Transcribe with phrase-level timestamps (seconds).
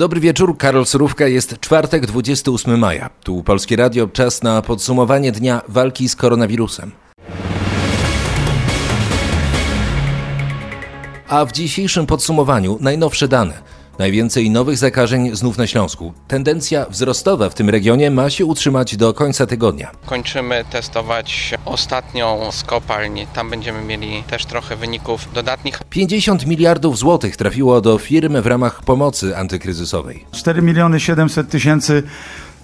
[0.00, 3.10] Dobry wieczór, Karol Surówka, jest czwartek, 28 maja.
[3.22, 6.90] Tu Polskie Radio, czas na podsumowanie dnia walki z koronawirusem.
[11.28, 13.62] A w dzisiejszym podsumowaniu najnowsze dane.
[14.00, 16.12] Najwięcej nowych zakażeń znów na Śląsku.
[16.28, 19.90] Tendencja wzrostowa w tym regionie ma się utrzymać do końca tygodnia.
[20.06, 23.26] Kończymy testować ostatnią z kopalń.
[23.34, 25.80] Tam będziemy mieli też trochę wyników dodatnich.
[25.90, 30.24] 50 miliardów złotych trafiło do firm w ramach pomocy antykryzysowej.
[30.32, 32.02] 4 miliony 700 tysięcy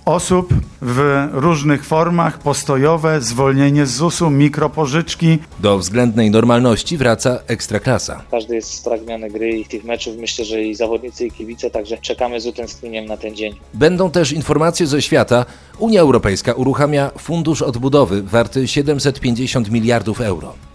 [0.06, 5.38] osób w różnych formach, postojowe, zwolnienie z ZUS-u, mikropożyczki.
[5.59, 8.23] Do względnej normalności wraca ekstraklasa.
[8.30, 10.16] Każdy jest spragniony gry i tych meczów.
[10.16, 13.55] Myślę, że i zawodnicy, i kibice, także czekamy z utęsknieniem na ten dzień.
[13.74, 15.45] Będą też informacje ze świata.
[15.79, 20.66] Unia Europejska uruchamia fundusz odbudowy warty 750 miliardów euro.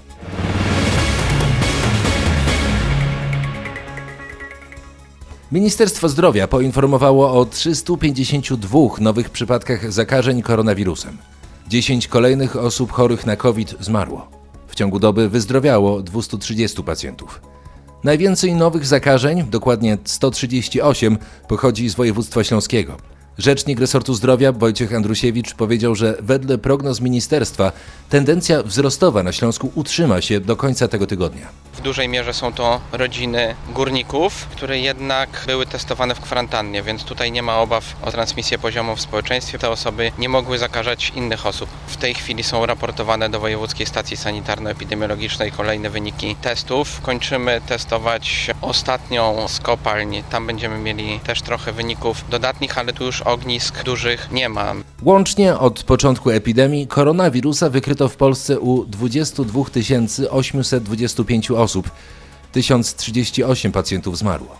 [5.51, 11.17] Ministerstwo Zdrowia poinformowało o 352 nowych przypadkach zakażeń koronawirusem.
[11.67, 14.27] 10 kolejnych osób chorych na COVID zmarło.
[14.67, 17.41] W ciągu doby wyzdrowiało 230 pacjentów.
[18.03, 22.97] Najwięcej nowych zakażeń, dokładnie 138, pochodzi z województwa śląskiego.
[23.37, 27.71] Rzecznik resortu zdrowia Wojciech Andrusiewicz powiedział, że wedle prognoz ministerstwa
[28.09, 31.47] tendencja wzrostowa na Śląsku utrzyma się do końca tego tygodnia.
[31.73, 37.31] W dużej mierze są to rodziny górników, które jednak były testowane w kwarantannie, więc tutaj
[37.31, 39.59] nie ma obaw o transmisję poziomu w społeczeństwie.
[39.59, 41.69] Te osoby nie mogły zakażać innych osób.
[41.87, 47.01] W tej chwili są raportowane do Wojewódzkiej Stacji Sanitarno-Epidemiologicznej kolejne wyniki testów.
[47.01, 50.23] Kończymy testować ostatnią z kopalń.
[50.29, 54.73] Tam będziemy mieli też trochę wyników dodatnich, ale tu już ognisk dużych nie ma.
[55.03, 59.63] Łącznie od początku epidemii koronawirusa wykryto w Polsce u 22
[60.29, 61.91] 825 osób.
[62.51, 64.55] 1038 pacjentów zmarło.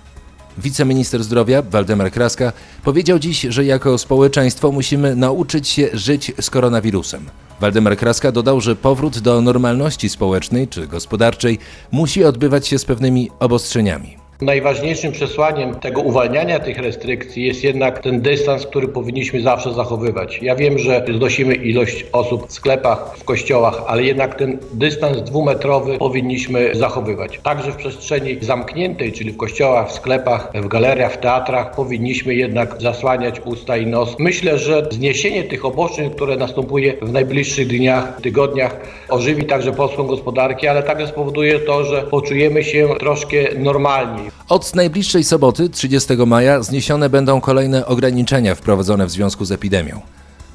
[0.58, 2.54] Wiceminister zdrowia Waldemar Kraska
[2.84, 7.26] powiedział dziś, że jako społeczeństwo musimy nauczyć się żyć z koronawirusem.
[7.60, 11.60] Waldemar Kraska dodał, że powrót do normalności społecznej czy gospodarczej
[11.92, 14.21] musi odbywać się z pewnymi obostrzeniami.
[14.42, 20.40] Najważniejszym przesłaniem tego uwalniania tych restrykcji jest jednak ten dystans, który powinniśmy zawsze zachowywać.
[20.42, 25.98] Ja wiem, że znosimy ilość osób w sklepach, w kościołach, ale jednak ten dystans dwumetrowy
[25.98, 27.40] powinniśmy zachowywać.
[27.44, 32.82] Także w przestrzeni zamkniętej, czyli w kościołach, w sklepach, w galeriach, w teatrach, powinniśmy jednak
[32.82, 34.20] zasłaniać usta i nos.
[34.20, 38.78] Myślę, że zniesienie tych obostrzeń, które następuje w najbliższych dniach, tygodniach,
[39.10, 44.31] ożywi także polską gospodarkę, ale także spowoduje to, że poczujemy się troszkę normalniej.
[44.50, 50.02] Od najbliższej soboty, 30 maja, zniesione będą kolejne ograniczenia wprowadzone w związku z epidemią.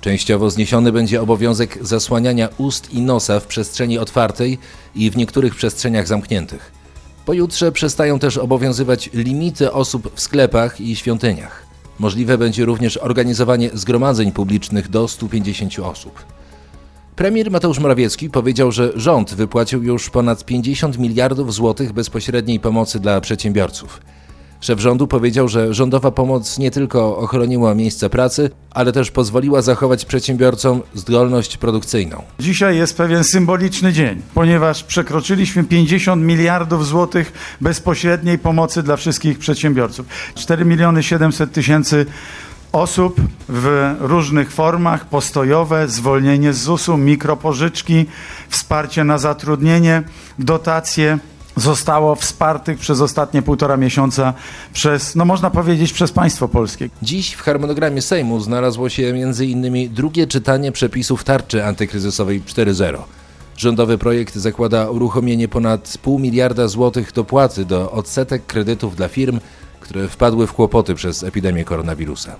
[0.00, 4.58] Częściowo zniesiony będzie obowiązek zasłaniania ust i nosa w przestrzeni otwartej
[4.94, 6.72] i w niektórych przestrzeniach zamkniętych.
[7.26, 11.66] Pojutrze przestają też obowiązywać limity osób w sklepach i świątyniach.
[11.98, 16.35] Możliwe będzie również organizowanie zgromadzeń publicznych do 150 osób.
[17.16, 23.20] Premier Mateusz Morawiecki powiedział, że rząd wypłacił już ponad 50 miliardów złotych bezpośredniej pomocy dla
[23.20, 24.00] przedsiębiorców.
[24.60, 30.04] Szef rządu powiedział, że rządowa pomoc nie tylko ochroniła miejsca pracy, ale też pozwoliła zachować
[30.04, 32.22] przedsiębiorcom zdolność produkcyjną.
[32.40, 40.06] Dzisiaj jest pewien symboliczny dzień, ponieważ przekroczyliśmy 50 miliardów złotych bezpośredniej pomocy dla wszystkich przedsiębiorców.
[40.34, 42.06] 4 miliony 700 tysięcy
[42.82, 48.06] osób w różnych formach, postojowe, zwolnienie z ZUS-u, mikropożyczki,
[48.48, 50.02] wsparcie na zatrudnienie,
[50.38, 51.18] dotacje
[51.56, 54.34] zostało wspartych przez ostatnie półtora miesiąca
[54.72, 56.88] przez, no można powiedzieć, przez państwo polskie.
[57.02, 59.94] Dziś w harmonogramie Sejmu znalazło się m.in.
[59.94, 62.98] drugie czytanie przepisów tarczy antykryzysowej 4.0.
[63.56, 69.40] Rządowy projekt zakłada uruchomienie ponad pół miliarda złotych dopłaty do odsetek kredytów dla firm,
[69.80, 72.36] które wpadły w kłopoty przez epidemię koronawirusa.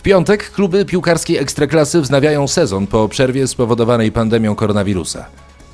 [0.00, 5.26] W piątek kluby piłkarskiej Ekstraklasy wznawiają sezon po przerwie spowodowanej pandemią koronawirusa.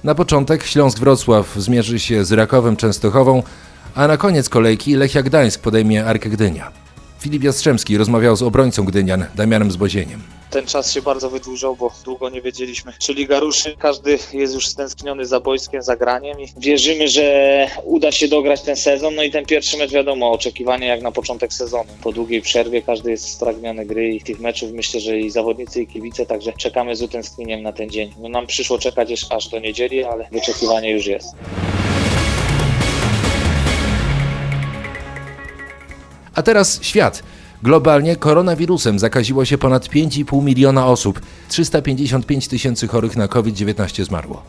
[0.04, 3.42] Na początek Śląsk Wrocław zmierzy się z Rakowem Częstochową,
[3.94, 6.72] a na koniec kolejki Lechia Gdańsk podejmie Arkę Gdynia.
[7.18, 12.30] Filip Jastrzębski rozmawiał z obrońcą Gdynian, Damianem Zbozieniem ten czas się bardzo wydłużał, bo długo
[12.30, 13.76] nie wiedzieliśmy, czy liga ruszy.
[13.78, 18.76] Każdy jest już stęskniony za boiskiem, za graniem i wierzymy, że uda się dograć ten
[18.76, 19.14] sezon.
[19.14, 21.90] No i ten pierwszy mecz, wiadomo, oczekiwanie jak na początek sezonu.
[22.02, 25.86] Po długiej przerwie każdy jest spragniony gry i tych meczów myślę, że i zawodnicy, i
[25.86, 28.14] kibice, także czekamy z utęsknieniem na ten dzień.
[28.18, 31.28] No nam przyszło czekać aż do niedzieli, ale wyczekiwanie już jest.
[36.34, 37.22] A teraz świat.
[37.62, 44.42] Globalnie koronawirusem zakaziło się ponad 5,5 miliona osób, 355 tysięcy chorych na COVID-19 zmarło.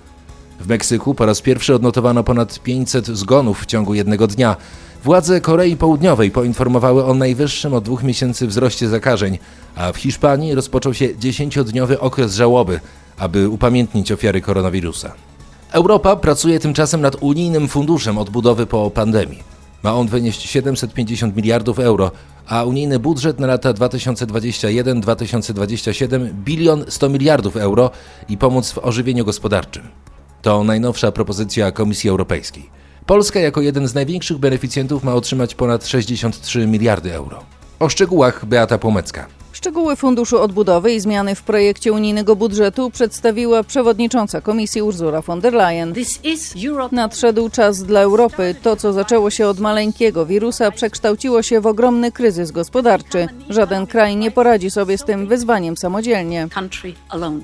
[0.59, 4.55] W Meksyku po raz pierwszy odnotowano ponad 500 zgonów w ciągu jednego dnia.
[5.03, 9.37] Władze Korei Południowej poinformowały o najwyższym od dwóch miesięcy wzroście zakażeń,
[9.75, 12.79] a w Hiszpanii rozpoczął się dziesięciodniowy okres żałoby,
[13.17, 15.13] aby upamiętnić ofiary koronawirusa.
[15.71, 19.43] Europa pracuje tymczasem nad unijnym funduszem odbudowy po pandemii.
[19.83, 22.11] Ma on wynieść 750 miliardów euro,
[22.47, 27.91] a unijny budżet na lata 2021-2027 bilion 100 miliardów euro
[28.29, 29.83] i pomóc w ożywieniu gospodarczym.
[30.41, 32.69] To najnowsza propozycja Komisji Europejskiej.
[33.05, 37.43] Polska jako jeden z największych beneficjentów ma otrzymać ponad 63 miliardy euro.
[37.79, 39.36] O szczegółach Beata Płomecka.
[39.57, 45.53] Szczegóły Funduszu Odbudowy i zmiany w projekcie unijnego budżetu przedstawiła przewodnicząca Komisji Ursula von der
[45.53, 45.93] Leyen.
[46.91, 48.55] Nadszedł czas dla Europy.
[48.61, 53.27] To, co zaczęło się od maleńkiego wirusa, przekształciło się w ogromny kryzys gospodarczy.
[53.49, 56.47] Żaden kraj nie poradzi sobie z tym wyzwaniem samodzielnie.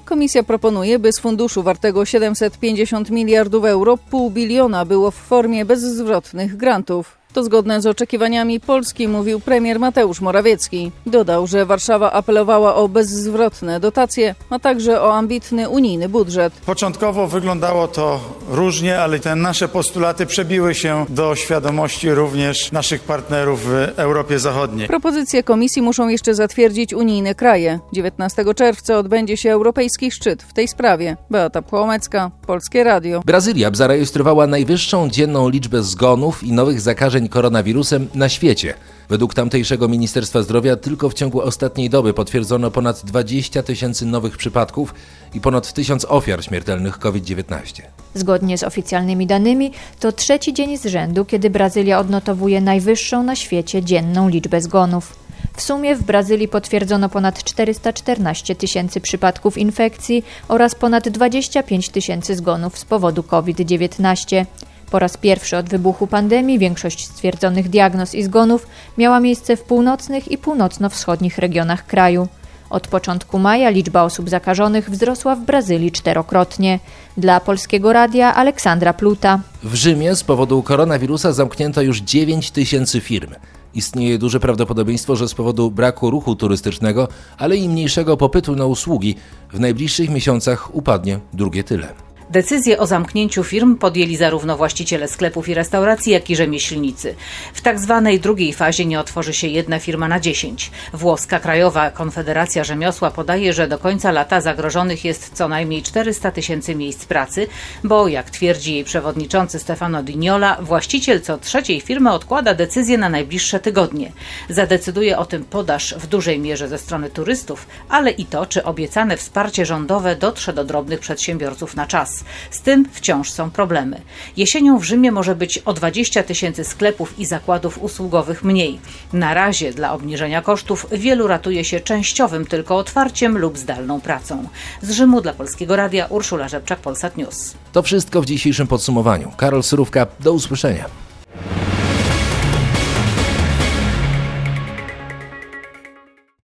[0.06, 6.58] Komisja proponuje, by z funduszu wartego 750 miliardów euro pół biliona było w formie bezzwrotnych
[6.58, 7.23] grantów.
[7.34, 10.92] To zgodne z oczekiwaniami Polski, mówił premier Mateusz Morawiecki.
[11.06, 16.54] Dodał, że Warszawa apelowała o bezzwrotne dotacje, a także o ambitny unijny budżet.
[16.66, 18.20] Początkowo wyglądało to
[18.50, 24.88] różnie, ale te nasze postulaty przebiły się do świadomości również naszych partnerów w Europie Zachodniej.
[24.88, 27.80] Propozycje komisji muszą jeszcze zatwierdzić unijne kraje.
[27.94, 31.18] 19 czerwca odbędzie się europejski szczyt w tej sprawie.
[31.30, 33.22] Beata Płomecka, Polskie Radio.
[33.26, 38.74] Brazylia zarejestrowała najwyższą dzienną liczbę zgonów i nowych zakażeń koronawirusem na świecie.
[39.10, 44.94] Według tamtejszego Ministerstwa Zdrowia tylko w ciągu ostatniej doby potwierdzono ponad 20 tysięcy nowych przypadków
[45.34, 47.82] i ponad tysiąc ofiar śmiertelnych COVID-19.
[48.14, 53.84] Zgodnie z oficjalnymi danymi, to trzeci dzień z rzędu, kiedy Brazylia odnotowuje najwyższą na świecie
[53.84, 55.24] dzienną liczbę zgonów.
[55.56, 62.78] W sumie w Brazylii potwierdzono ponad 414 tysięcy przypadków infekcji oraz ponad 25 tysięcy zgonów
[62.78, 64.46] z powodu COVID-19.
[64.94, 68.68] Po raz pierwszy od wybuchu pandemii większość stwierdzonych diagnoz i zgonów
[68.98, 72.28] miała miejsce w północnych i północno-wschodnich regionach kraju.
[72.70, 76.80] Od początku maja liczba osób zakażonych wzrosła w Brazylii czterokrotnie.
[77.18, 79.40] Dla Polskiego Radia Aleksandra Pluta.
[79.64, 83.32] W Rzymie z powodu koronawirusa zamknięto już 9 tysięcy firm.
[83.74, 87.08] Istnieje duże prawdopodobieństwo, że z powodu braku ruchu turystycznego,
[87.38, 89.16] ale i mniejszego popytu na usługi,
[89.54, 92.13] w najbliższych miesiącach upadnie drugie tyle.
[92.34, 97.16] Decyzję o zamknięciu firm podjęli zarówno właściciele sklepów i restauracji, jak i rzemieślnicy.
[97.54, 100.72] W tak zwanej drugiej fazie nie otworzy się jedna firma na dziesięć.
[100.94, 106.76] Włoska Krajowa Konfederacja Rzemiosła podaje, że do końca lata zagrożonych jest co najmniej 400 tysięcy
[106.76, 107.48] miejsc pracy,
[107.84, 113.60] bo jak twierdzi jej przewodniczący Stefano Dignola, właściciel co trzeciej firmy odkłada decyzję na najbliższe
[113.60, 114.12] tygodnie.
[114.50, 119.18] Zadecyduje o tym podaż w dużej mierze ze strony turystów, ale i to, czy obiecane
[119.18, 122.23] wsparcie rządowe dotrze do drobnych przedsiębiorców na czas.
[122.52, 124.02] Z tym wciąż są problemy.
[124.38, 128.80] Jesienią w Rzymie może być o 20 tysięcy sklepów i zakładów usługowych mniej.
[129.14, 134.48] Na razie dla obniżenia kosztów wielu ratuje się częściowym tylko otwarciem lub zdalną pracą.
[134.82, 137.54] Z Rzymu dla Polskiego Radia Urszula Rzepczak, Polsat News.
[137.72, 139.32] To wszystko w dzisiejszym podsumowaniu.
[139.38, 140.86] Karol Surówka, do usłyszenia.